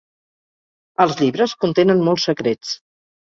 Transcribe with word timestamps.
Els 1.05 1.13
llibres 1.19 1.53
contenen 1.67 2.03
molts 2.09 2.27
secrets. 2.31 2.75